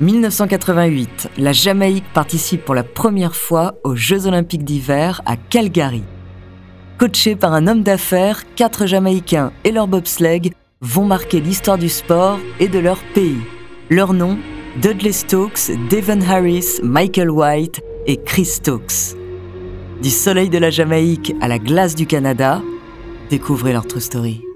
1988, 0.00 1.30
la 1.38 1.52
Jamaïque 1.52 2.04
participe 2.14 2.64
pour 2.64 2.76
la 2.76 2.84
première 2.84 3.34
fois 3.34 3.74
aux 3.82 3.96
Jeux 3.96 4.26
olympiques 4.26 4.64
d'hiver 4.64 5.22
à 5.26 5.36
Calgary. 5.36 6.04
Coachés 6.98 7.34
par 7.34 7.52
un 7.52 7.66
homme 7.66 7.82
d'affaires, 7.82 8.42
quatre 8.54 8.86
Jamaïcains 8.86 9.52
et 9.64 9.72
leur 9.72 9.88
bobsleigh 9.88 10.52
vont 10.80 11.04
marquer 11.04 11.40
l'histoire 11.40 11.78
du 11.78 11.88
sport 11.88 12.38
et 12.60 12.68
de 12.68 12.78
leur 12.78 12.98
pays. 13.12 13.40
Leur 13.90 14.12
nom 14.12 14.38
Dudley 14.80 15.12
Stokes, 15.12 15.72
Devon 15.90 16.20
Harris, 16.20 16.78
Michael 16.84 17.30
White 17.30 17.80
et 18.06 18.18
Chris 18.18 18.44
Stokes. 18.44 19.16
Du 20.00 20.10
soleil 20.10 20.48
de 20.48 20.58
la 20.58 20.70
Jamaïque 20.70 21.34
à 21.40 21.48
la 21.48 21.58
glace 21.58 21.96
du 21.96 22.06
Canada, 22.06 22.62
découvrez 23.30 23.72
leur 23.72 23.86
true 23.86 24.00
story. 24.00 24.47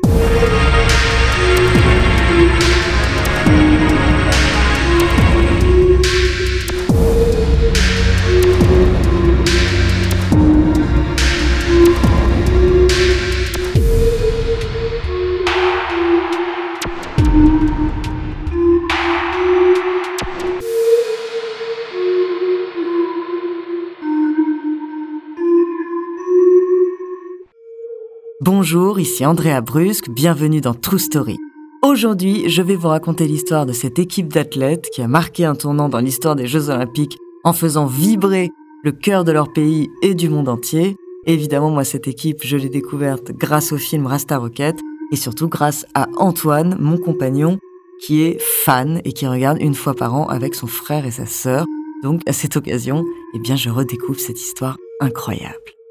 Bonjour, 28.45 28.99
ici 28.99 29.25
Andrea 29.25 29.61
Brusque, 29.61 30.11
bienvenue 30.11 30.61
dans 30.61 30.75
True 30.75 30.99
Story. 30.99 31.39
Aujourd'hui, 31.81 32.49
je 32.49 32.61
vais 32.61 32.75
vous 32.75 32.89
raconter 32.89 33.29
l'histoire 33.29 33.67
de 33.67 33.73
cette 33.73 34.01
équipe 34.01 34.33
d'athlètes 34.33 34.91
qui 34.93 35.01
a 35.01 35.07
marqué 35.07 35.45
un 35.45 35.55
tournant 35.55 35.89
dans 35.89 36.01
l'histoire 36.01 36.35
des 36.35 36.49
Jeux 36.49 36.69
Olympiques 36.69 37.17
en 37.45 37.53
faisant 37.53 37.87
vibrer 37.87 38.51
le 38.83 38.91
cœur 38.91 39.23
de 39.23 39.31
leur 39.31 39.53
pays 39.53 39.91
et 40.03 40.17
du 40.17 40.29
monde 40.29 40.49
entier. 40.49 40.97
évidemment, 41.25 41.71
moi, 41.71 41.85
cette 41.85 42.09
équipe, 42.09 42.41
je 42.43 42.57
l'ai 42.57 42.69
découverte 42.69 43.31
grâce 43.31 43.71
au 43.71 43.79
film 43.79 44.09
Rasta 44.09 44.39
Rocket 44.39 44.77
et 45.13 45.17
surtout 45.17 45.47
grâce 45.47 45.87
à 45.95 46.09
Antoine, 46.17 46.77
mon 46.81 46.99
compagnon, 46.99 47.61
qui 48.01 48.23
est 48.23 48.43
fan 48.43 49.01
et 49.05 49.13
qui 49.13 49.29
regarde 49.29 49.63
une 49.63 49.77
fois 49.77 49.95
par 49.95 50.17
an 50.17 50.27
avec 50.27 50.57
son 50.57 50.67
frère 50.67 51.07
et 51.07 51.13
sa 51.13 51.27
sœur. 51.27 51.65
Donc, 52.03 52.23
à 52.27 52.33
cette 52.33 52.57
occasion, 52.57 53.05
eh 53.35 53.39
bien, 53.39 53.55
je 53.55 53.71
redécouvre 53.71 54.19
cette 54.19 54.41
histoire 54.41 54.79
incroyable. 54.99 55.82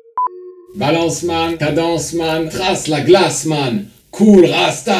Balance 0.75 1.23
man, 1.23 1.57
cadence 1.57 2.13
man, 2.13 2.47
trace 2.47 2.87
la 2.87 3.01
glace 3.01 3.45
man, 3.45 3.87
cool 4.09 4.45
rasta. 4.45 4.95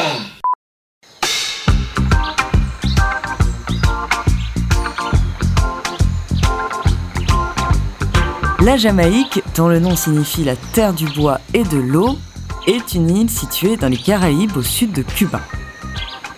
La 8.62 8.76
Jamaïque, 8.76 9.42
dont 9.56 9.68
le 9.68 9.80
nom 9.80 9.96
signifie 9.96 10.44
la 10.44 10.56
terre 10.56 10.92
du 10.92 11.06
bois 11.06 11.40
et 11.54 11.64
de 11.64 11.78
l'eau, 11.78 12.18
est 12.66 12.92
une 12.92 13.08
île 13.08 13.30
située 13.30 13.78
dans 13.78 13.88
les 13.88 13.96
Caraïbes 13.96 14.56
au 14.58 14.62
sud 14.62 14.92
de 14.92 15.02
Cuba. 15.02 15.40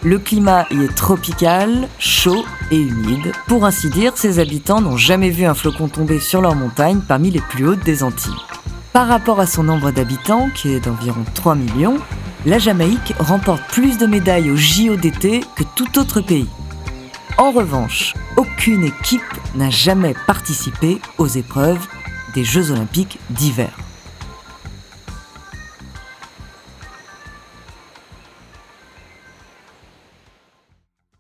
Le 0.05 0.21
climat 0.21 0.67
y 0.71 0.85
est 0.85 0.95
tropical, 0.95 1.89
chaud 1.99 2.45
et 2.71 2.79
humide. 2.79 3.33
Pour 3.49 3.65
ainsi 3.65 3.91
dire, 3.91 4.17
ses 4.17 4.39
habitants 4.39 4.81
n'ont 4.81 4.97
jamais 4.97 5.31
vu 5.31 5.45
un 5.45 5.55
flocon 5.55 5.89
tomber 5.89 6.21
sur 6.21 6.41
leur 6.41 6.55
montagne 6.55 7.01
parmi 7.07 7.33
les 7.33 7.41
plus 7.41 7.67
hautes 7.67 7.85
des 7.85 8.05
Antilles. 8.05 8.33
Par 8.95 9.09
rapport 9.09 9.41
à 9.41 9.47
son 9.49 9.65
nombre 9.65 9.91
d'habitants, 9.91 10.51
qui 10.51 10.69
est 10.69 10.79
d'environ 10.79 11.25
3 11.35 11.57
millions, 11.57 11.97
la 12.47 12.61
Jamaïque 12.61 13.13
remporte 13.19 13.67
plus 13.73 13.99
de 13.99 14.07
médailles 14.07 14.53
au 14.53 14.55
JO 14.55 14.95
d'été 14.95 15.41
que 15.57 15.65
tout 15.75 15.99
autre 15.99 16.21
pays. 16.21 16.47
En 17.37 17.51
revanche, 17.51 18.15
aucune 18.37 18.85
équipe 18.85 19.21
n'a 19.57 19.69
jamais 19.69 20.15
participé 20.29 21.01
aux 21.19 21.27
épreuves 21.27 21.85
des 22.35 22.45
Jeux 22.45 22.71
olympiques 22.71 23.19
d'hiver. 23.31 23.77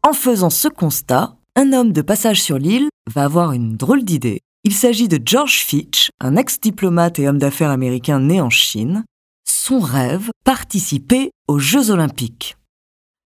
En 0.04 0.12
faisant 0.12 0.50
ce 0.50 0.68
constat, 0.68 1.34
un 1.56 1.72
homme 1.72 1.90
de 1.90 2.02
passage 2.02 2.40
sur 2.40 2.56
l'île 2.56 2.88
va 3.12 3.24
avoir 3.24 3.50
une 3.50 3.76
drôle 3.76 4.04
d'idée 4.04 4.42
il 4.64 4.72
s'agit 4.72 5.08
de 5.08 5.20
George 5.22 5.58
Fitch, 5.58 6.08
un 6.20 6.36
ex-diplomate 6.36 7.18
et 7.18 7.28
homme 7.28 7.38
d'affaires 7.38 7.70
américain 7.70 8.18
né 8.18 8.40
en 8.40 8.48
Chine. 8.48 9.04
Son 9.46 9.78
rêve, 9.78 10.30
participer 10.42 11.30
aux 11.48 11.58
Jeux 11.58 11.90
olympiques. 11.90 12.56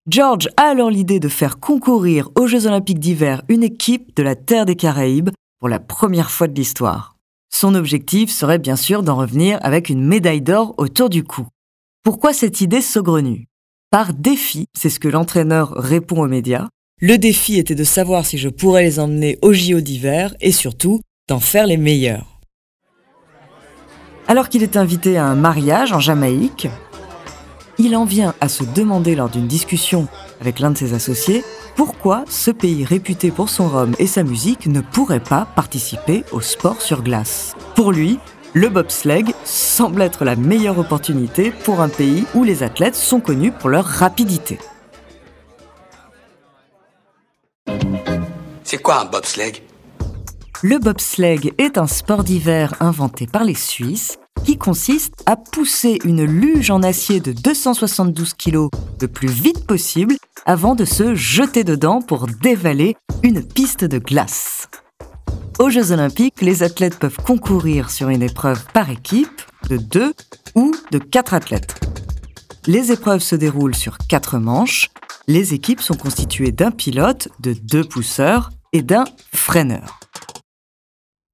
George 0.09 0.49
a 0.57 0.63
alors 0.63 0.91
l'idée 0.91 1.21
de 1.21 1.29
faire 1.29 1.61
concourir 1.61 2.29
aux 2.35 2.49
Jeux 2.49 2.67
olympiques 2.67 2.99
d'hiver 2.99 3.43
une 3.49 3.63
équipe 3.63 4.17
de 4.17 4.23
la 4.25 4.35
Terre 4.35 4.67
des 4.67 4.75
Caraïbes 4.75 5.31
pour 5.61 5.69
la 5.69 5.79
première 5.79 6.31
fois 6.31 6.49
de 6.49 6.55
l'histoire. 6.55 7.15
Son 7.53 7.75
objectif 7.75 8.31
serait 8.31 8.59
bien 8.59 8.77
sûr 8.77 9.03
d'en 9.03 9.17
revenir 9.17 9.59
avec 9.63 9.91
une 9.91 10.05
médaille 10.05 10.43
d'or 10.43 10.75
autour 10.77 11.09
du 11.09 11.23
cou. 11.23 11.47
Pourquoi 12.03 12.33
cette 12.33 12.61
idée 12.61 12.83
saugrenue? 12.83 13.47
Par 13.91 14.13
défi, 14.13 14.67
c'est 14.77 14.91
ce 14.91 15.01
que 15.01 15.09
l'entraîneur 15.09 15.71
répond 15.71 16.23
aux 16.23 16.29
médias. 16.29 16.69
Le 17.01 17.17
défi 17.17 17.59
était 17.59 17.75
de 17.75 17.85
savoir 17.85 18.27
si 18.27 18.39
je 18.39 18.49
pourrais 18.49 18.83
les 18.83 18.99
emmener 18.99 19.39
au 19.41 19.53
JO 19.53 19.81
d'hiver 19.81 20.35
et 20.41 20.53
surtout 20.53 21.01
d'en 21.29 21.41
faire 21.41 21.67
les 21.67 21.77
meilleurs. 21.77 22.25
Alors 24.27 24.49
qu'il 24.49 24.63
est 24.63 24.77
invité 24.77 25.17
à 25.17 25.27
un 25.27 25.35
mariage 25.35 25.93
en 25.93 26.01
Jamaïque, 26.01 26.69
il 27.79 27.97
en 27.97 28.05
vient 28.05 28.35
à 28.41 28.49
se 28.49 28.65
demander 28.65 29.15
lors 29.15 29.29
d'une 29.29 29.47
discussion 29.47 30.09
avec 30.41 30.59
l'un 30.59 30.71
de 30.71 30.77
ses 30.77 30.95
associés 30.95 31.45
pourquoi 31.77 32.25
ce 32.29 32.51
pays 32.51 32.85
réputé 32.85 33.31
pour 33.31 33.49
son 33.49 33.69
rhum 33.69 33.95
et 34.01 34.09
sa 34.09 34.25
musique 34.25 34.67
ne 34.67 34.81
pourrait 34.81 35.21
pas 35.21 35.47
participer 35.55 36.25
au 36.33 36.41
sport 36.41 36.83
sur 36.83 37.03
glace. 37.03 37.55
Pour 37.77 37.93
lui, 37.93 38.19
le 38.53 38.69
bobsleigh 38.69 39.33
semble 39.45 40.03
être 40.03 40.25
la 40.25 40.35
meilleure 40.35 40.79
opportunité 40.79 41.53
pour 41.53 41.81
un 41.81 41.89
pays 41.89 42.25
où 42.35 42.43
les 42.43 42.65
athlètes 42.65 42.97
sont 42.97 43.21
connus 43.21 43.53
pour 43.53 43.69
leur 43.69 43.85
rapidité. 43.85 44.59
C'est 48.65 48.83
quoi 48.83 49.03
un 49.03 49.05
bobsleigh? 49.05 49.63
Le 50.63 50.79
bobsleigh 50.79 51.53
est 51.59 51.79
un 51.79 51.87
sport 51.87 52.25
d'hiver 52.25 52.75
inventé 52.81 53.27
par 53.27 53.45
les 53.45 53.55
Suisses 53.55 54.19
qui 54.45 54.57
consiste 54.57 55.15
à 55.27 55.37
pousser 55.37 55.99
une 56.05 56.25
luge 56.25 56.71
en 56.71 56.83
acier 56.83 57.21
de 57.21 57.33
272 57.33 58.35
kg 58.35 58.69
le 59.01 59.09
plus 59.09 59.29
vite 59.29 59.67
possible 59.67 60.17
avant 60.47 60.75
de 60.75 60.85
se 60.85 61.15
jeter 61.15 61.63
dedans 61.63 62.01
pour 62.03 62.27
dévaler 62.27 62.97
une 63.23 63.45
piste 63.45 63.85
de 63.85 63.99
glace. 63.99 64.69
Aux 65.59 65.71
Jeux 65.71 65.93
olympiques, 65.93 66.41
les 66.41 66.63
athlètes 66.63 66.99
peuvent 66.99 67.19
concourir 67.25 67.91
sur 67.91 68.09
une 68.09 68.23
épreuve 68.23 68.65
par 68.73 68.91
équipe 68.91 69.43
de 69.69 69.77
deux 69.77 70.15
ou 70.55 70.73
de 70.91 70.99
quatre 70.99 71.35
athlètes. 71.35 71.81
Les 72.67 72.91
épreuves 72.93 73.23
se 73.23 73.37
déroulent 73.37 73.75
sur 73.75 73.99
quatre 73.99 74.39
manches. 74.39 74.91
Les 75.27 75.55
équipes 75.55 75.81
sont 75.81 75.97
constituées 75.97 76.53
d'un 76.53 76.71
pilote, 76.71 77.29
de 77.41 77.53
deux 77.53 77.85
pousseurs 77.85 78.51
et 78.73 78.83
d'un 78.83 79.05
freineur. 79.33 79.99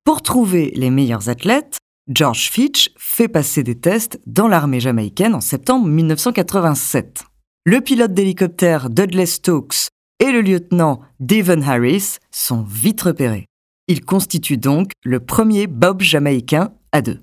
Pour 0.05 0.21
trouver 0.21 0.71
les 0.77 0.91
meilleurs 0.91 1.31
athlètes, 1.31 1.79
George 2.11 2.51
Fitch 2.51 2.91
fait 2.99 3.27
passer 3.27 3.63
des 3.63 3.81
tests 3.81 4.21
dans 4.27 4.49
l'armée 4.49 4.79
jamaïcaine 4.79 5.35
en 5.35 5.41
septembre 5.41 5.87
1987. 5.87 7.25
Le 7.65 7.81
pilote 7.81 8.13
d'hélicoptère 8.13 8.91
Dudley 8.91 9.25
Stokes 9.25 9.89
et 10.21 10.31
le 10.31 10.43
lieutenant 10.43 11.01
Devon 11.21 11.63
Harris 11.63 12.19
sont 12.31 12.63
vite 12.63 13.01
repérés. 13.01 13.47
Ils 13.89 14.05
constituent 14.05 14.59
donc 14.59 14.91
le 15.05 15.21
premier 15.21 15.67
Bob 15.67 16.03
jamaïcain 16.03 16.75
à 16.93 17.01
deux. 17.01 17.23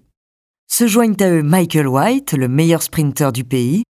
Se 0.68 0.88
joignent 0.88 1.22
à 1.22 1.30
eux 1.30 1.44
Michael 1.44 1.88
White, 1.88 2.34
le 2.34 2.48
meilleur 2.48 2.82
sprinter 2.82 3.32
du 3.32 3.44
pays, 3.44 3.84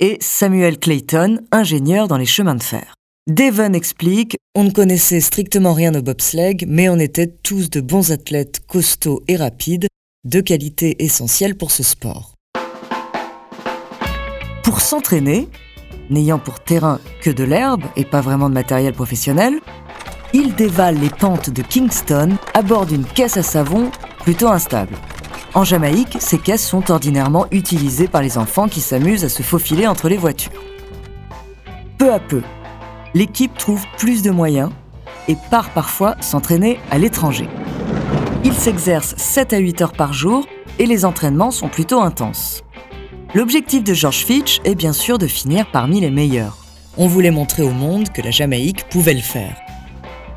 et 0.00 0.16
Samuel 0.20 0.78
Clayton, 0.78 1.42
ingénieur 1.52 2.08
dans 2.08 2.16
les 2.16 2.24
chemins 2.24 2.54
de 2.54 2.62
fer. 2.62 2.94
Devon 3.28 3.74
explique 3.74 4.38
On 4.54 4.64
ne 4.64 4.70
connaissait 4.70 5.20
strictement 5.20 5.74
rien 5.74 5.94
au 5.94 6.00
bobsleigh, 6.00 6.64
mais 6.66 6.88
on 6.88 6.98
était 6.98 7.26
tous 7.26 7.68
de 7.68 7.82
bons 7.82 8.10
athlètes 8.10 8.62
costauds 8.66 9.22
et 9.28 9.36
rapides, 9.36 9.86
de 10.24 10.40
qualité 10.40 11.04
essentielle 11.04 11.54
pour 11.54 11.70
ce 11.70 11.82
sport. 11.82 12.32
Pour 14.64 14.80
s'entraîner, 14.80 15.46
n'ayant 16.08 16.38
pour 16.38 16.60
terrain 16.60 17.00
que 17.20 17.28
de 17.28 17.44
l'herbe 17.44 17.82
et 17.96 18.06
pas 18.06 18.22
vraiment 18.22 18.48
de 18.48 18.54
matériel 18.54 18.94
professionnel, 18.94 19.60
ils 20.32 20.54
dévalent 20.54 20.98
les 20.98 21.10
pentes 21.10 21.50
de 21.50 21.60
Kingston 21.60 22.30
à 22.54 22.62
bord 22.62 22.86
d'une 22.86 23.04
caisse 23.04 23.36
à 23.36 23.42
savon 23.42 23.90
plutôt 24.20 24.48
instable. 24.48 24.96
En 25.52 25.64
Jamaïque, 25.64 26.16
ces 26.18 26.38
caisses 26.38 26.66
sont 26.66 26.90
ordinairement 26.90 27.44
utilisées 27.50 28.08
par 28.08 28.22
les 28.22 28.38
enfants 28.38 28.68
qui 28.68 28.80
s'amusent 28.80 29.26
à 29.26 29.28
se 29.28 29.42
faufiler 29.42 29.86
entre 29.86 30.08
les 30.08 30.16
voitures. 30.16 30.64
Peu 31.98 32.10
à 32.10 32.20
peu, 32.20 32.40
l'équipe 33.18 33.58
trouve 33.58 33.84
plus 33.98 34.22
de 34.22 34.30
moyens 34.30 34.70
et 35.26 35.34
part 35.50 35.70
parfois 35.70 36.14
s'entraîner 36.20 36.78
à 36.92 36.98
l'étranger. 36.98 37.48
Il 38.44 38.52
s'exerce 38.52 39.16
7 39.16 39.54
à 39.54 39.58
8 39.58 39.82
heures 39.82 39.92
par 39.92 40.12
jour 40.12 40.46
et 40.78 40.86
les 40.86 41.04
entraînements 41.04 41.50
sont 41.50 41.68
plutôt 41.68 42.00
intenses. 42.00 42.62
L'objectif 43.34 43.82
de 43.82 43.92
George 43.92 44.24
Fitch 44.24 44.60
est 44.64 44.76
bien 44.76 44.92
sûr 44.92 45.18
de 45.18 45.26
finir 45.26 45.66
parmi 45.72 46.00
les 46.00 46.12
meilleurs. 46.12 46.56
On 46.96 47.08
voulait 47.08 47.32
montrer 47.32 47.64
au 47.64 47.72
monde 47.72 48.08
que 48.10 48.22
la 48.22 48.30
Jamaïque 48.30 48.88
pouvait 48.88 49.14
le 49.14 49.20
faire. 49.20 49.56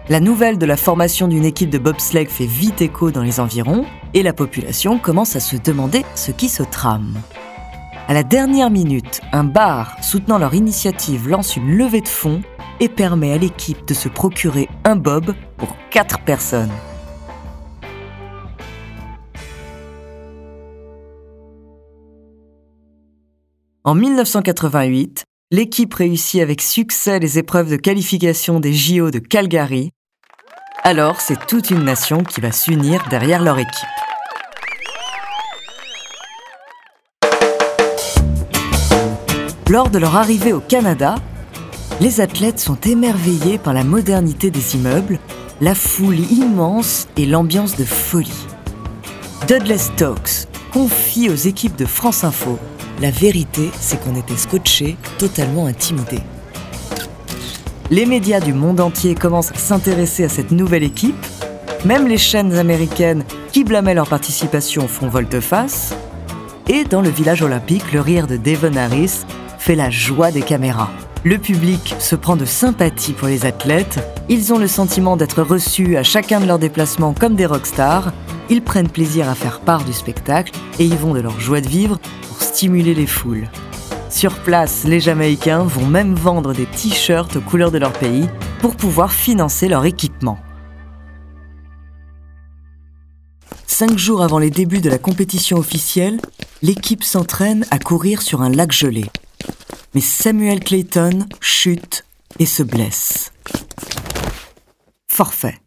La 0.10 0.20
nouvelle 0.20 0.58
de 0.58 0.66
la 0.66 0.76
formation 0.76 1.28
d'une 1.28 1.46
équipe 1.46 1.70
de 1.70 1.78
bobsleigh 1.78 2.26
fait 2.26 2.48
vite 2.48 2.82
écho 2.82 3.12
dans 3.12 3.22
les 3.22 3.40
environs 3.40 3.86
et 4.16 4.24
la 4.24 4.34
population 4.34 4.98
commence 4.98 5.36
à 5.36 5.40
se 5.40 5.56
demander 5.56 6.04
ce 6.16 6.32
qui 6.32 6.50
se 6.50 6.64
trame. 6.64 7.14
À 8.08 8.14
la 8.14 8.24
dernière 8.24 8.72
minute, 8.72 9.22
un 9.32 9.44
bar 9.44 9.96
soutenant 10.02 10.40
leur 10.40 10.56
initiative 10.56 11.30
lance 11.30 11.56
une 11.56 11.78
levée 11.78 12.02
de 12.02 12.08
fonds 12.08 12.42
et 12.82 12.90
permet 12.90 13.32
à 13.32 13.38
l'équipe 13.38 13.88
de 13.88 13.94
se 13.94 14.10
procurer 14.10 14.68
un 14.84 14.98
bob 14.98 15.34
pour 15.56 15.78
4 15.92 16.26
personnes. 16.26 16.72
En 23.84 23.96
1988, 23.96 25.26
l'équipe 25.52 25.94
réussit 25.94 26.42
avec 26.42 26.62
succès 26.62 27.20
les 27.20 27.38
épreuves 27.38 27.70
de 27.70 27.78
qualification 27.78 28.60
des 28.60 28.74
JO 28.74 29.12
de 29.12 29.20
Calgary. 29.20 29.92
Alors, 30.84 31.22
c'est 31.22 31.48
toute 31.48 31.70
une 31.70 31.84
nation 31.84 32.24
qui 32.24 32.42
va 32.42 32.52
s'unir 32.52 33.08
derrière 33.10 33.44
leur 33.44 33.60
équipe. 33.60 33.88
Lors 39.70 39.90
de 39.90 40.00
leur 40.00 40.16
arrivée 40.16 40.54
au 40.54 40.60
Canada, 40.60 41.16
les 42.02 42.20
athlètes 42.20 42.60
sont 42.60 42.78
émerveillés 42.78 43.60
par 43.60 43.76
la 43.76 43.84
modernité 43.84 44.50
des 44.50 44.76
immeubles, 44.76 45.20
la 45.62 45.76
foule 45.76 46.20
immense 46.20 47.08
et 47.16 47.28
l'ambiance 47.28 47.78
de 47.78 47.84
folie. 47.84 48.48
Dudley 49.48 49.78
Stokes 49.78 50.48
confie 50.74 51.30
aux 51.30 51.36
équipes 51.36 51.76
de 51.76 51.86
France 51.86 52.24
Info 52.24 52.58
La 53.02 53.12
vérité, 53.12 53.70
c'est 53.80 54.04
qu'on 54.04 54.16
était 54.16 54.36
scotchés, 54.36 54.98
totalement 55.20 55.68
intimidés. 55.68 56.24
Les 57.92 58.08
médias 58.08 58.40
du 58.40 58.54
monde 58.54 58.80
entier 58.80 59.14
commencent 59.14 59.52
à 59.52 59.60
s'intéresser 59.60 60.24
à 60.24 60.30
cette 60.30 60.50
nouvelle 60.50 60.84
équipe. 60.84 61.24
Même 61.86 62.08
les 62.08 62.18
chaînes 62.18 62.54
américaines 62.54 63.24
qui 63.52 63.64
blâmaient 63.64 63.94
leur 63.94 64.10
participation 64.10 64.88
font 64.88 65.08
volte-face. 65.08 65.94
Et 66.68 66.84
dans 66.84 67.02
le 67.02 67.10
village 67.10 67.44
olympique, 67.44 67.94
le 67.94 68.02
rire 68.02 68.26
de 68.26 68.38
Devon 68.38 68.76
Harris 68.76 69.24
fait 69.60 69.76
la 69.76 69.92
joie 69.92 70.32
des 70.32 70.42
caméras. 70.42 70.90
Le 71.24 71.38
public 71.38 71.96
se 72.00 72.16
prend 72.16 72.36
de 72.36 72.46
sympathie 72.46 73.14
pour 73.14 73.28
les 73.28 73.46
athlètes, 73.46 74.00
ils 74.28 74.52
ont 74.54 74.58
le 74.58 74.66
sentiment 74.68 75.18
d'être 75.18 75.44
reçus 75.44 75.96
à 75.96 76.02
chacun 76.02 76.40
de 76.40 76.48
leurs 76.48 76.58
déplacements 76.58 77.14
comme 77.14 77.36
des 77.36 77.46
rockstars, 77.46 78.12
ils 78.50 78.64
prennent 78.64 78.90
plaisir 78.90 79.30
à 79.30 79.36
faire 79.36 79.60
part 79.60 79.84
du 79.84 79.94
spectacle 79.94 80.52
et 80.80 80.86
y 80.86 80.96
vont 80.96 81.14
de 81.14 81.20
leur 81.20 81.40
joie 81.40 81.62
de 81.62 81.68
vivre 81.68 82.00
pour 82.28 82.42
stimuler 82.42 82.96
les 82.96 83.06
foules. 83.06 83.48
Sur 84.10 84.40
place, 84.40 84.84
les 84.84 85.00
Jamaïcains 85.00 85.62
vont 85.62 85.86
même 85.86 86.16
vendre 86.16 86.54
des 86.54 86.66
t-shirts 86.66 87.36
aux 87.36 87.42
couleurs 87.42 87.72
de 87.72 87.78
leur 87.78 87.94
pays 87.94 88.28
pour 88.60 88.76
pouvoir 88.76 89.12
financer 89.12 89.68
leur 89.68 89.86
équipement. 89.86 90.40
Cinq 93.68 93.96
jours 93.96 94.24
avant 94.24 94.40
les 94.40 94.50
débuts 94.50 94.82
de 94.82 94.90
la 94.90 94.98
compétition 94.98 95.58
officielle, 95.58 96.20
l'équipe 96.64 97.04
s'entraîne 97.04 97.64
à 97.70 97.78
courir 97.78 98.24
sur 98.24 98.42
un 98.42 98.50
lac 98.50 98.72
gelé 98.72 99.06
mais 99.94 100.02
Samuel 100.02 100.62
Clayton 100.62 101.28
chute 101.40 102.06
et 102.40 102.46
se 102.46 102.64
blesse. 102.64 103.32
Forfait. 105.08 105.60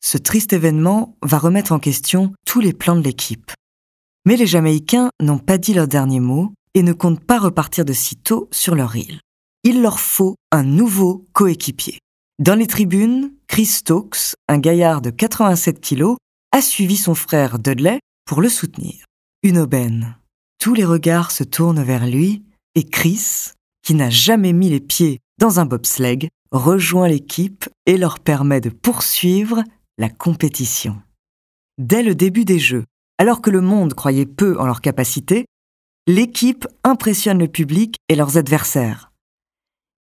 Ce 0.00 0.16
triste 0.16 0.52
événement 0.52 1.16
va 1.22 1.38
remettre 1.38 1.72
en 1.72 1.78
question 1.78 2.32
tous 2.46 2.60
les 2.60 2.72
plans 2.72 2.96
de 2.96 3.02
l'équipe. 3.02 3.52
Mais 4.24 4.36
les 4.36 4.46
Jamaïcains 4.46 5.10
n'ont 5.20 5.38
pas 5.38 5.58
dit 5.58 5.74
leur 5.74 5.88
dernier 5.88 6.20
mot 6.20 6.52
et 6.74 6.82
ne 6.82 6.92
comptent 6.92 7.24
pas 7.24 7.38
repartir 7.38 7.84
de 7.84 7.92
sitôt 7.92 8.48
sur 8.50 8.74
leur 8.74 8.96
île. 8.96 9.20
Il 9.64 9.82
leur 9.82 10.00
faut 10.00 10.36
un 10.52 10.62
nouveau 10.62 11.26
coéquipier. 11.32 11.98
Dans 12.38 12.54
les 12.54 12.66
tribunes, 12.66 13.32
Chris 13.48 13.66
Stokes, 13.66 14.34
un 14.48 14.58
gaillard 14.58 15.02
de 15.02 15.10
87 15.10 15.80
kilos, 15.80 16.16
a 16.52 16.62
suivi 16.62 16.96
son 16.96 17.14
frère 17.14 17.58
Dudley 17.58 17.98
pour 18.24 18.40
le 18.40 18.48
soutenir. 18.48 19.04
Une 19.42 19.58
aubaine. 19.58 20.16
Tous 20.58 20.74
les 20.74 20.84
regards 20.84 21.30
se 21.30 21.44
tournent 21.44 21.82
vers 21.82 22.06
lui 22.06 22.44
et 22.78 22.84
Chris, 22.84 23.54
qui 23.82 23.94
n'a 23.94 24.08
jamais 24.08 24.52
mis 24.52 24.70
les 24.70 24.78
pieds 24.78 25.18
dans 25.40 25.58
un 25.58 25.66
bobsleigh, 25.66 26.28
rejoint 26.52 27.08
l'équipe 27.08 27.68
et 27.86 27.98
leur 27.98 28.20
permet 28.20 28.60
de 28.60 28.70
poursuivre 28.70 29.64
la 29.98 30.08
compétition. 30.08 31.02
Dès 31.78 32.04
le 32.04 32.14
début 32.14 32.44
des 32.44 32.60
Jeux, 32.60 32.84
alors 33.18 33.42
que 33.42 33.50
le 33.50 33.60
monde 33.60 33.94
croyait 33.94 34.26
peu 34.26 34.56
en 34.60 34.66
leur 34.66 34.80
capacité, 34.80 35.46
l'équipe 36.06 36.68
impressionne 36.84 37.40
le 37.40 37.48
public 37.48 37.96
et 38.08 38.14
leurs 38.14 38.36
adversaires. 38.36 39.10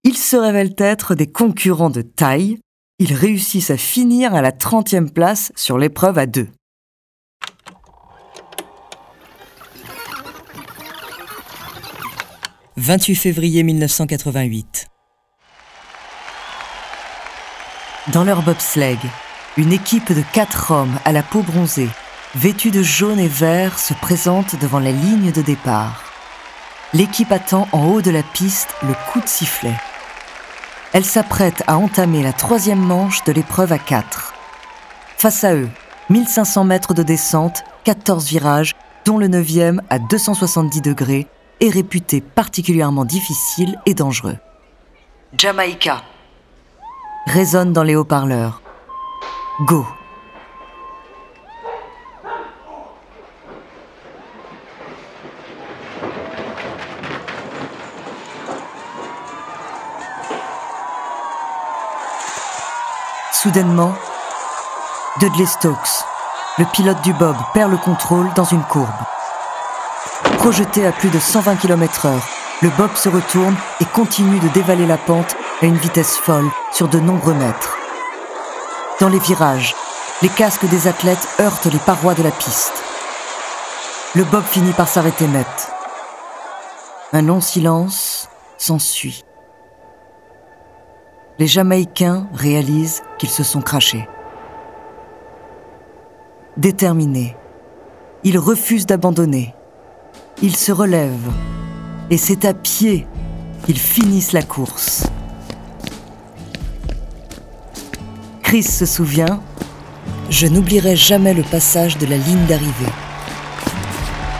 Ils 0.04 0.18
se 0.18 0.36
révèlent 0.36 0.76
être 0.76 1.14
des 1.14 1.26
concurrents 1.32 1.88
de 1.88 2.02
taille, 2.02 2.58
ils 2.98 3.14
réussissent 3.14 3.70
à 3.70 3.78
finir 3.78 4.34
à 4.34 4.42
la 4.42 4.52
30e 4.52 5.10
place 5.10 5.50
sur 5.56 5.78
l'épreuve 5.78 6.18
à 6.18 6.26
deux. 6.26 6.48
28 12.78 13.14
février 13.14 13.62
1988. 13.62 14.88
Dans 18.12 18.22
leur 18.22 18.42
bobsleigh, 18.42 18.98
une 19.56 19.72
équipe 19.72 20.12
de 20.12 20.22
quatre 20.34 20.72
hommes 20.72 20.98
à 21.06 21.12
la 21.12 21.22
peau 21.22 21.40
bronzée, 21.40 21.88
vêtus 22.34 22.70
de 22.70 22.82
jaune 22.82 23.18
et 23.18 23.28
vert, 23.28 23.78
se 23.78 23.94
présente 23.94 24.60
devant 24.60 24.78
la 24.78 24.92
ligne 24.92 25.32
de 25.32 25.40
départ. 25.40 26.04
L'équipe 26.92 27.32
attend 27.32 27.66
en 27.72 27.86
haut 27.86 28.02
de 28.02 28.10
la 28.10 28.22
piste 28.22 28.74
le 28.82 28.92
coup 29.10 29.22
de 29.22 29.28
sifflet. 29.28 29.76
Elle 30.92 31.06
s'apprête 31.06 31.62
à 31.66 31.78
entamer 31.78 32.22
la 32.22 32.34
troisième 32.34 32.78
manche 32.78 33.24
de 33.24 33.32
l'épreuve 33.32 33.72
à 33.72 33.78
quatre. 33.78 34.34
Face 35.16 35.44
à 35.44 35.54
eux, 35.54 35.70
1500 36.10 36.64
mètres 36.64 36.92
de 36.92 37.02
descente, 37.02 37.64
14 37.84 38.26
virages, 38.26 38.74
dont 39.06 39.16
le 39.16 39.28
9e 39.28 39.80
à 39.88 39.98
270 39.98 40.82
degrés, 40.82 41.26
est 41.60 41.70
réputé 41.70 42.20
particulièrement 42.20 43.04
difficile 43.04 43.78
et 43.86 43.94
dangereux. 43.94 44.36
Jamaïca 45.36 46.02
résonne 47.26 47.72
dans 47.72 47.82
les 47.82 47.96
haut-parleurs. 47.96 48.62
Go 49.66 49.86
Soudainement, 63.32 63.94
Dudley 65.20 65.46
Stokes, 65.46 66.04
le 66.58 66.64
pilote 66.72 67.00
du 67.02 67.12
Bob, 67.12 67.36
perd 67.54 67.70
le 67.70 67.76
contrôle 67.76 68.28
dans 68.34 68.44
une 68.44 68.62
courbe. 68.64 68.88
Projeté 70.38 70.86
à 70.86 70.92
plus 70.92 71.10
de 71.10 71.18
120 71.18 71.56
km/h, 71.56 72.20
le 72.62 72.70
Bob 72.76 72.94
se 72.94 73.08
retourne 73.08 73.56
et 73.80 73.84
continue 73.84 74.38
de 74.38 74.48
dévaler 74.48 74.86
la 74.86 74.96
pente 74.96 75.34
à 75.60 75.66
une 75.66 75.76
vitesse 75.76 76.16
folle 76.16 76.48
sur 76.72 76.88
de 76.88 77.00
nombreux 77.00 77.34
mètres. 77.34 77.76
Dans 79.00 79.08
les 79.08 79.18
virages, 79.18 79.74
les 80.22 80.28
casques 80.28 80.66
des 80.66 80.86
athlètes 80.86 81.28
heurtent 81.40 81.66
les 81.66 81.78
parois 81.78 82.14
de 82.14 82.22
la 82.22 82.30
piste. 82.30 82.82
Le 84.14 84.24
Bob 84.24 84.44
finit 84.44 84.72
par 84.72 84.88
s'arrêter 84.88 85.26
net. 85.26 85.46
Un 87.12 87.22
long 87.22 87.40
silence 87.40 88.28
s'ensuit. 88.56 89.24
Les 91.38 91.46
Jamaïcains 91.46 92.28
réalisent 92.32 93.02
qu'ils 93.18 93.30
se 93.30 93.42
sont 93.42 93.60
crachés. 93.60 94.08
Déterminés, 96.56 97.36
ils 98.24 98.38
refusent 98.38 98.86
d'abandonner 98.86 99.54
ils 100.42 100.56
se 100.56 100.72
relèvent 100.72 101.32
et 102.10 102.18
c'est 102.18 102.44
à 102.44 102.54
pied 102.54 103.06
qu'ils 103.64 103.78
finissent 103.78 104.32
la 104.32 104.42
course. 104.42 105.06
Chris 108.42 108.62
se 108.62 108.86
souvient 108.86 109.40
Je 110.28 110.46
n'oublierai 110.46 110.96
jamais 110.96 111.34
le 111.34 111.42
passage 111.42 111.98
de 111.98 112.06
la 112.06 112.16
ligne 112.16 112.44
d'arrivée. 112.46 112.92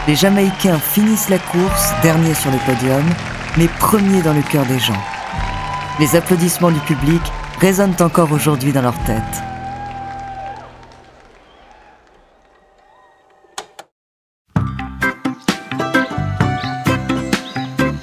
Les 0.06 0.14
Jamaïcains 0.14 0.78
finissent 0.78 1.28
la 1.28 1.38
course, 1.38 1.90
derniers 2.02 2.34
sur 2.34 2.50
le 2.50 2.58
podium, 2.58 3.04
mais 3.56 3.68
premiers 3.80 4.22
dans 4.22 4.34
le 4.34 4.42
cœur 4.42 4.64
des 4.66 4.78
gens. 4.78 5.02
Les 5.98 6.14
applaudissements 6.14 6.70
du 6.70 6.80
public 6.80 7.22
résonnent 7.60 7.96
encore 8.00 8.30
aujourd'hui 8.30 8.72
dans 8.72 8.82
leur 8.82 8.98
tête. 9.04 9.55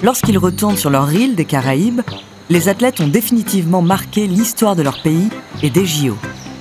Lorsqu'ils 0.04 0.36
retournent 0.36 0.76
sur 0.76 0.90
leur 0.90 1.10
île 1.14 1.34
des 1.34 1.46
Caraïbes, 1.46 2.02
les 2.50 2.68
athlètes 2.68 3.00
ont 3.00 3.08
définitivement 3.08 3.80
marqué 3.80 4.26
l'histoire 4.26 4.76
de 4.76 4.82
leur 4.82 5.00
pays 5.00 5.30
et 5.62 5.70
des 5.70 5.86
JO. 5.86 6.14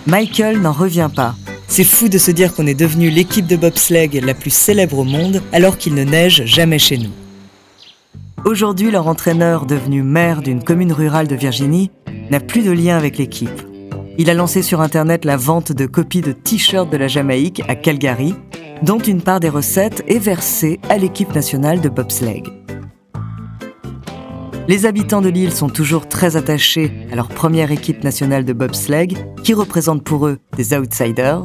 Michael 0.07 0.61
n'en 0.61 0.71
revient 0.71 1.09
pas. 1.13 1.35
C'est 1.67 1.83
fou 1.83 2.07
de 2.07 2.17
se 2.17 2.31
dire 2.31 2.53
qu'on 2.53 2.67
est 2.67 2.73
devenu 2.73 3.09
l'équipe 3.09 3.45
de 3.45 3.57
bobsleigh 3.57 4.21
la 4.21 4.33
plus 4.33 4.49
célèbre 4.49 4.97
au 4.97 5.03
monde 5.03 5.41
alors 5.51 5.77
qu'il 5.77 5.93
ne 5.93 6.05
neige 6.05 6.45
jamais 6.45 6.79
chez 6.79 6.97
nous. 6.97 7.11
Aujourd'hui, 8.45 8.91
leur 8.91 9.07
entraîneur, 9.07 9.65
devenu 9.65 10.03
maire 10.03 10.41
d'une 10.41 10.63
commune 10.63 10.93
rurale 10.93 11.27
de 11.27 11.35
Virginie, 11.35 11.91
n'a 12.29 12.39
plus 12.39 12.61
de 12.61 12.71
lien 12.71 12.95
avec 12.95 13.17
l'équipe. 13.17 13.61
Il 14.17 14.29
a 14.29 14.33
lancé 14.35 14.61
sur 14.61 14.79
Internet 14.79 15.25
la 15.25 15.35
vente 15.35 15.73
de 15.73 15.85
copies 15.85 16.21
de 16.21 16.31
t-shirts 16.31 16.89
de 16.89 16.95
la 16.95 17.09
Jamaïque 17.09 17.61
à 17.67 17.75
Calgary, 17.75 18.35
dont 18.83 18.99
une 18.99 19.21
part 19.21 19.41
des 19.41 19.49
recettes 19.49 20.01
est 20.07 20.19
versée 20.19 20.79
à 20.87 20.97
l'équipe 20.97 21.35
nationale 21.35 21.81
de 21.81 21.89
bobsleigh. 21.89 22.62
Les 24.65 24.85
habitants 24.85 25.21
de 25.21 25.27
l'île 25.27 25.51
sont 25.51 25.67
toujours 25.67 26.07
très 26.07 26.37
attachés 26.37 26.89
à 27.11 27.15
leur 27.15 27.27
première 27.27 27.71
équipe 27.71 28.01
nationale 28.05 28.45
de 28.45 28.53
bobsleigh, 28.53 29.13
qui 29.43 29.53
représente 29.53 30.05
pour 30.05 30.25
eux 30.25 30.39
des 30.55 30.73
outsiders. 30.73 31.43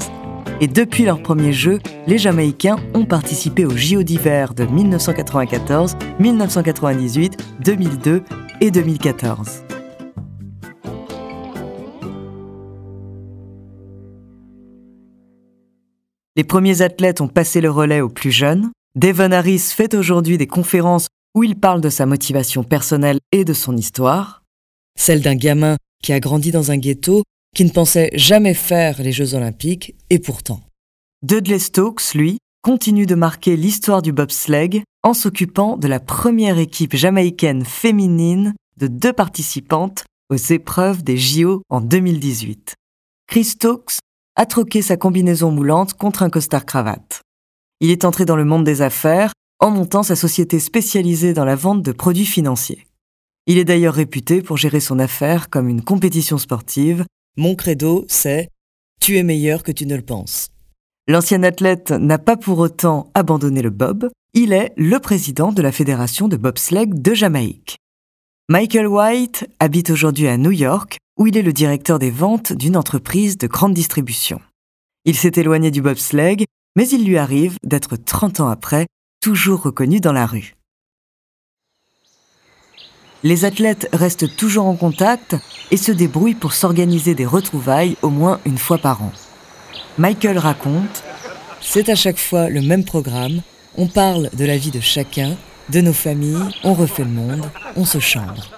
Et 0.61 0.69
depuis 0.69 1.05
leur 1.05 1.21
premier 1.21 1.53
jeu, 1.53 1.81
les 2.07 2.17
Jamaïcains 2.17 2.77
ont 2.95 3.05
participé 3.05 3.65
aux 3.65 3.77
JO 3.77 4.05
d'hiver 4.05 4.55
de 4.55 4.67
1994, 4.67 5.97
1998, 6.21 7.37
2002 7.65 8.23
et 8.61 8.71
2014. 8.71 9.65
Les 16.37 16.45
premiers 16.45 16.83
athlètes 16.83 17.21
ont 17.21 17.27
passé 17.27 17.61
le 17.61 17.69
relais 17.69 18.01
aux 18.01 18.09
plus 18.09 18.31
jeunes. 18.31 18.71
Devon 18.95 19.33
Harris 19.33 19.73
fait 19.75 19.95
aujourd'hui 19.95 20.39
des 20.39 20.47
conférences 20.47 21.09
où 21.35 21.45
il 21.45 21.57
parle 21.57 21.81
de 21.81 21.91
sa 21.91 22.07
motivation 22.07 22.65
personnelle 22.65 23.19
et 23.33 23.45
de 23.45 23.53
son 23.53 23.77
histoire, 23.77 24.43
celle 24.99 25.23
d'un 25.23 25.37
gamin 25.37 25.77
qui 26.03 26.13
a 26.13 26.21
grandi 26.21 26.51
dans 26.51 26.71
un 26.71 26.77
ghetto, 26.77 27.23
qui 27.55 27.65
ne 27.65 27.71
pensait 27.71 28.11
jamais 28.15 28.55
faire 28.55 29.01
les 29.03 29.13
Jeux 29.13 29.35
olympiques, 29.35 29.95
et 30.11 30.19
pourtant. 30.19 30.61
Dudley 31.23 31.59
Stokes, 31.59 32.15
lui, 32.15 32.39
continue 32.63 33.07
de 33.07 33.15
marquer 33.15 33.57
l'histoire 33.57 34.03
du 34.03 34.13
bobsleigh 34.13 34.83
en 35.03 35.15
s'occupant 35.15 35.77
de 35.77 35.89
la 35.89 36.01
première 36.01 36.59
équipe 36.59 36.95
jamaïcaine 36.95 37.65
féminine 37.65 38.55
de 38.77 38.87
deux 38.87 39.13
participantes 39.13 40.05
aux 40.31 40.37
épreuves 40.37 41.03
des 41.03 41.17
JO 41.17 41.63
en 41.69 41.81
2018. 41.81 42.75
Chris 43.27 43.45
Stokes 43.45 43.99
a 44.37 44.47
troqué 44.47 44.83
sa 44.83 44.97
combinaison 44.97 45.51
moulante 45.51 45.95
contre 45.95 46.23
un 46.23 46.31
costard 46.31 46.65
cravate. 46.65 47.23
Il 47.81 47.91
est 47.91 48.05
entré 48.05 48.25
dans 48.25 48.37
le 48.37 48.45
monde 48.45 48.65
des 48.65 48.83
affaires 48.83 49.33
en 49.61 49.71
montant 49.71 50.03
sa 50.03 50.17
société 50.17 50.61
spécialisée 50.61 51.35
dans 51.35 51.45
la 51.45 51.57
vente 51.57 51.83
de 51.83 51.93
produits 51.93 52.27
financiers. 52.27 52.87
Il 53.47 53.59
est 53.59 53.65
d'ailleurs 53.65 53.95
réputé 53.95 54.43
pour 54.43 54.57
gérer 54.57 54.81
son 54.81 54.99
affaire 54.99 55.51
comme 55.51 55.69
une 55.69 55.83
compétition 55.83 56.39
sportive. 56.39 57.05
Mon 57.37 57.55
credo, 57.55 58.05
c'est⁇ 58.09 58.43
Tu 59.01 59.17
es 59.17 59.23
meilleur 59.23 59.63
que 59.63 59.73
tu 59.73 59.87
ne 59.87 59.97
le 59.97 60.03
penses⁇ 60.03 60.49
L'ancien 61.13 61.43
athlète 61.43 61.91
n'a 61.91 62.19
pas 62.19 62.37
pour 62.37 62.59
autant 62.59 63.11
abandonné 63.15 63.63
le 63.63 63.71
bob, 63.71 64.11
il 64.35 64.53
est 64.53 64.75
le 64.77 64.99
président 64.99 65.53
de 65.53 65.63
la 65.63 65.73
fédération 65.73 66.29
de 66.29 66.37
bobsleigh 66.37 66.87
de 66.87 67.15
Jamaïque. 67.15 67.79
Michael 68.51 68.87
White 68.87 69.47
habite 69.59 69.91
aujourd'hui 69.91 70.29
à 70.29 70.37
New 70.37 70.51
York 70.51 70.99
où 71.19 71.27
il 71.27 71.37
est 71.37 71.43
le 71.43 71.53
directeur 71.53 71.99
des 71.99 72.11
ventes 72.11 72.53
d'une 72.53 72.77
entreprise 72.77 73.39
de 73.39 73.47
grande 73.47 73.75
distribution. 73.75 74.41
Il 75.05 75.17
s'est 75.17 75.33
éloigné 75.37 75.71
du 75.71 75.81
bobsleigh, 75.81 76.45
mais 76.77 76.89
il 76.89 77.07
lui 77.07 77.17
arrive 77.17 77.57
d'être 77.65 77.97
30 77.97 78.41
ans 78.41 78.49
après 78.49 78.87
toujours 79.21 79.63
reconnu 79.63 80.01
dans 80.01 80.13
la 80.13 80.27
rue. 80.27 80.55
Les 83.25 83.45
athlètes 83.45 83.89
restent 83.93 84.37
toujours 84.37 84.67
en 84.67 84.77
contact 84.77 85.37
et 85.73 85.77
se 85.77 85.91
débrouillent 85.91 86.35
pour 86.35 86.53
s'organiser 86.53 87.15
des 87.15 87.27
retrouvailles 87.27 87.97
au 88.03 88.11
moins 88.11 88.41
une 88.47 88.59
fois 88.59 88.79
par 88.79 89.03
an. 89.03 89.13
Michael 89.99 90.39
raconte 90.39 91.03
C'est 91.61 91.89
à 91.89 91.97
chaque 91.97 92.19
fois 92.19 92.49
le 92.49 92.63
même 92.63 92.85
programme, 92.85 93.43
on 93.77 93.89
parle 93.89 94.31
de 94.35 94.45
la 94.45 94.57
vie 94.57 94.71
de 94.71 94.81
chacun, 94.81 95.37
de 95.71 95.81
nos 95.81 95.93
familles, 95.93 96.49
on 96.63 96.75
refait 96.75 97.05
le 97.05 97.11
monde, 97.11 97.51
on 97.77 97.85
se 97.85 97.99
chambre. 97.99 98.49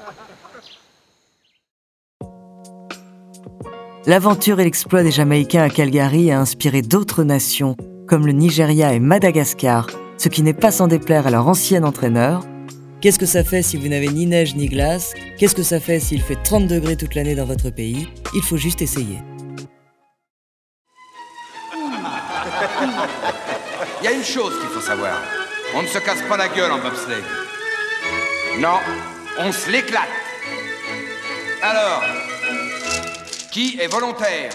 L'aventure 4.07 4.61
et 4.61 4.65
l'exploit 4.65 5.03
des 5.03 5.11
Jamaïcains 5.11 5.63
à 5.63 5.71
Calgary 5.71 6.31
a 6.31 6.41
inspiré 6.41 6.83
d'autres 6.83 7.23
nations, 7.23 7.77
comme 8.07 8.27
le 8.27 8.33
Nigeria 8.33 8.93
et 8.93 9.01
Madagascar, 9.01 9.87
ce 10.21 10.29
qui 10.29 10.43
n'est 10.43 10.53
pas 10.53 10.71
sans 10.71 10.87
déplaire 10.87 11.27
à 11.27 11.31
leur 11.31 11.49
ancien 11.49 11.83
entraîneur. 11.83 12.45
Qu'est-ce 13.01 13.19
que 13.19 13.25
ça 13.25 13.43
fait 13.43 13.63
si 13.63 13.79
vous 13.79 13.89
n'avez 13.89 14.09
ni 14.09 14.27
neige 14.27 14.55
ni 14.55 14.69
glace? 14.69 15.15
Qu'est-ce 15.39 15.55
que 15.55 15.63
ça 15.63 15.81
fait 15.81 15.99
s'il 15.99 16.21
fait 16.21 16.37
30 16.37 16.67
degrés 16.67 16.99
toute 16.99 17.15
l'année 17.15 17.35
dans 17.35 17.47
votre 17.47 17.71
pays? 17.71 18.07
Il 18.35 18.43
faut 18.43 18.59
juste 18.59 18.83
essayer. 18.83 19.17
Il 24.03 24.05
y 24.05 24.09
a 24.09 24.13
une 24.13 24.23
chose 24.23 24.53
qu'il 24.61 24.69
faut 24.69 24.83
savoir. 24.83 25.23
On 25.75 25.81
ne 25.81 25.87
se 25.87 25.97
casse 25.99 26.21
pas 26.29 26.37
la 26.37 26.49
gueule 26.49 26.71
en 26.71 26.81
bobsleigh. 26.81 27.25
Non, 28.59 28.77
on 29.39 29.51
se 29.51 29.71
l'éclate. 29.71 30.05
Alors, 31.63 32.03
qui 33.51 33.79
est 33.81 33.91
volontaire? 33.91 34.51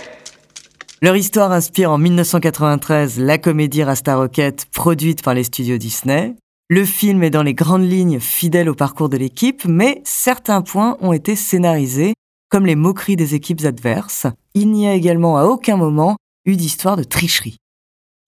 Leur 1.02 1.18
histoire 1.18 1.52
inspire 1.52 1.92
en 1.92 1.98
1993 1.98 3.20
la 3.20 3.38
comédie 3.38 3.84
Rasta 3.84 4.16
Rocket 4.16 4.66
produite 4.72 5.24
par 5.24 5.34
les 5.34 5.44
studios 5.44 5.78
Disney. 5.78 6.36
Le 6.70 6.86
film 6.86 7.22
est 7.22 7.30
dans 7.30 7.44
les 7.44 7.54
grandes 7.54 7.88
lignes 7.88 8.22
fidèle 8.22 8.70
au 8.70 8.75
parcours 8.75 9.10
de 9.10 9.18
l'équipe, 9.18 9.66
mais 9.66 10.02
certains 10.06 10.62
points 10.62 10.98
ont 11.02 11.12
été 11.12 11.36
scénarisés, 11.36 12.14
comme 12.50 12.66
les 12.66 12.78
moqueries 12.78 13.18
des 13.18 13.36
équipes 13.36 13.66
adverses. 13.66 14.25
Il 14.54 14.72
n'y 14.72 14.88
a 14.88 14.94
également 14.94 15.38
à 15.38 15.44
aucun 15.44 15.75
moment 15.75 16.16
eu 16.46 16.56
d'histoire 16.56 16.96
de 16.96 17.04
tricherie. 17.04 17.58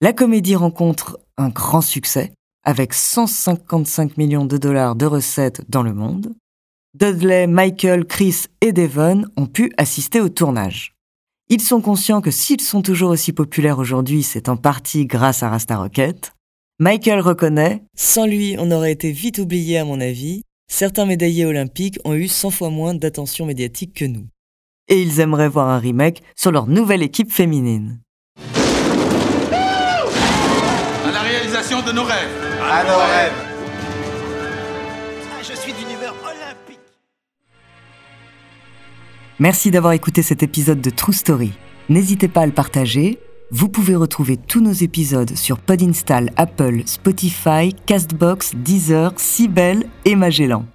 La 0.01 0.11
comédie 0.11 0.57
rencontre 0.57 1.19
un 1.37 1.49
grand 1.49 1.81
succès, 1.81 2.33
avec 2.65 2.93
155 2.93 4.17
millions 4.17 4.45
de 4.45 4.57
dollars 4.57 4.97
de 4.97 5.05
recettes 5.05 5.61
dans 5.69 5.83
le 5.83 5.93
monde. 5.93 6.33
Dudley, 6.95 7.47
Michael, 7.47 8.05
Chris 8.05 8.47
et 8.59 8.73
Devon 8.73 9.23
ont 9.37 9.45
pu 9.45 9.71
assister 9.77 10.19
au 10.19 10.27
tournage. 10.27 10.96
Ils 11.49 11.61
sont 11.61 11.79
conscients 11.79 12.19
que 12.19 12.29
s'ils 12.29 12.59
sont 12.59 12.81
toujours 12.81 13.09
aussi 13.09 13.31
populaires 13.31 13.79
aujourd'hui, 13.79 14.21
c'est 14.21 14.49
en 14.49 14.57
partie 14.57 15.05
grâce 15.05 15.43
à 15.43 15.49
Rasta 15.49 15.77
Rocket. 15.77 16.33
Michael 16.77 17.21
reconnaît 17.21 17.83
Sans 17.95 18.25
lui, 18.25 18.57
on 18.59 18.69
aurait 18.69 18.91
été 18.91 19.13
vite 19.13 19.37
oublié 19.39 19.77
à 19.77 19.85
mon 19.85 20.01
avis. 20.01 20.41
Certains 20.69 21.05
médaillés 21.05 21.45
olympiques 21.45 21.99
ont 22.03 22.15
eu 22.15 22.27
100 22.27 22.49
fois 22.49 22.69
moins 22.69 22.93
d'attention 22.93 23.45
médiatique 23.45 23.93
que 23.93 24.03
nous. 24.03 24.27
Et 24.89 25.01
ils 25.01 25.21
aimeraient 25.21 25.47
voir 25.47 25.69
un 25.69 25.79
remake 25.79 26.21
sur 26.35 26.51
leur 26.51 26.67
nouvelle 26.67 27.01
équipe 27.01 27.31
féminine. 27.31 28.01
À 28.35 28.41
la 31.13 31.21
réalisation 31.21 31.81
de 31.81 31.93
nos 31.93 32.03
rêves. 32.03 32.59
À 32.61 32.83
nos 32.83 32.97
rêves. 32.97 33.46
Merci 39.39 39.69
d'avoir 39.69 39.93
écouté 39.93 40.23
cet 40.23 40.41
épisode 40.41 40.81
de 40.81 40.89
True 40.89 41.13
Story. 41.13 41.51
N'hésitez 41.89 42.27
pas 42.27 42.41
à 42.41 42.45
le 42.47 42.51
partager. 42.51 43.19
Vous 43.51 43.69
pouvez 43.69 43.93
retrouver 43.93 44.35
tous 44.35 44.61
nos 44.61 44.71
épisodes 44.71 45.35
sur 45.35 45.59
Podinstall, 45.59 46.31
Apple, 46.37 46.81
Spotify, 46.87 47.75
Castbox, 47.85 48.55
Deezer, 48.55 49.13
Sibel 49.15 49.85
et 50.05 50.15
Magellan. 50.15 50.65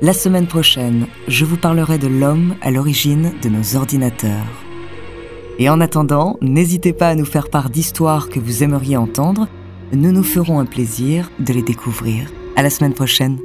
La 0.00 0.12
semaine 0.12 0.46
prochaine, 0.46 1.08
je 1.26 1.44
vous 1.44 1.56
parlerai 1.56 1.98
de 1.98 2.06
l'homme 2.06 2.54
à 2.62 2.70
l'origine 2.70 3.32
de 3.42 3.48
nos 3.48 3.74
ordinateurs. 3.74 4.46
Et 5.58 5.68
en 5.68 5.80
attendant, 5.80 6.38
n'hésitez 6.40 6.92
pas 6.92 7.08
à 7.08 7.14
nous 7.16 7.24
faire 7.24 7.50
part 7.50 7.68
d'histoires 7.68 8.28
que 8.28 8.38
vous 8.38 8.62
aimeriez 8.62 8.96
entendre. 8.96 9.48
Nous 9.92 10.12
nous 10.12 10.24
ferons 10.24 10.60
un 10.60 10.66
plaisir 10.66 11.32
de 11.40 11.52
les 11.52 11.62
découvrir. 11.62 12.30
À 12.54 12.62
la 12.62 12.70
semaine 12.70 12.94
prochaine. 12.94 13.40